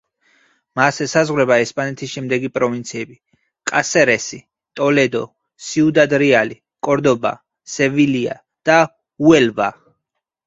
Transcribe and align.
მას 0.79 0.97
ესაზღვრება 1.05 1.55
ესპანეთის 1.65 2.13
შემდეგი 2.13 2.49
პროვინციები: 2.53 3.13
კასერესი, 3.71 4.39
ტოლედო, 4.79 5.21
სიუდად 5.65 6.15
რეალი, 6.23 6.57
კორდობა, 6.87 7.33
სევილია 7.75 8.39
და 8.71 8.79
უელვა. 9.29 9.69